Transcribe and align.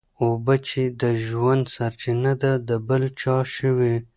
اوبه 0.21 0.55
چي 0.67 0.83
د 1.01 1.03
ژوند 1.25 1.63
سرچینه 1.75 2.33
ده 2.41 2.51
د 2.67 2.69
بل 2.87 3.01
چا 3.21 3.35
شوې. 3.55 3.95